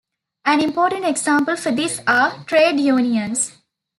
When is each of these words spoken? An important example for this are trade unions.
An 0.45 0.61
important 0.61 1.05
example 1.05 1.55
for 1.55 1.69
this 1.71 2.01
are 2.07 2.43
trade 2.45 2.79
unions. 2.79 3.57